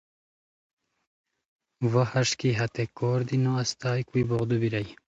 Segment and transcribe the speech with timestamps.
[1.91, 4.87] وا ہݰ کی ہتے کوؤر دی نو استائے، کوئی بوغدو بیرائے